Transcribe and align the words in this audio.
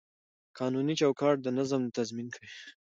قانوني 0.57 0.93
چوکاټ 1.01 1.35
د 1.41 1.47
نظم 1.57 1.81
تضمین 1.97 2.27
کوي. 2.35 2.49